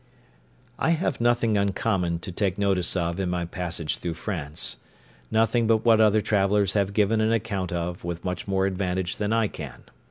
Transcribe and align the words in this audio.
I 0.79 0.89
have 0.97 1.21
nothing 1.21 1.57
uncommon 1.57 2.17
to 2.21 2.31
take 2.31 2.57
notice 2.57 2.95
of 2.95 3.19
in 3.19 3.29
my 3.29 3.45
passage 3.45 3.97
through 3.99 4.15
France—nothing 4.15 5.67
but 5.67 5.85
what 5.85 6.01
other 6.01 6.21
travellers 6.21 6.73
have 6.73 6.93
given 6.93 7.21
an 7.21 7.31
account 7.31 7.71
of 7.71 8.03
with 8.03 8.25
much 8.25 8.47
more 8.47 8.65
advantage 8.65 9.17
than 9.17 9.31
I 9.31 9.47
can. 9.47 9.83